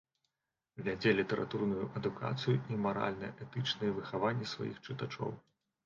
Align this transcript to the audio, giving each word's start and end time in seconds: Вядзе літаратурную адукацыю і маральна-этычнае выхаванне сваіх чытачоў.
Вядзе 0.87 1.09
літаратурную 1.19 1.85
адукацыю 2.01 2.57
і 2.73 2.81
маральна-этычнае 2.89 3.95
выхаванне 4.03 4.53
сваіх 4.57 4.85
чытачоў. 4.85 5.41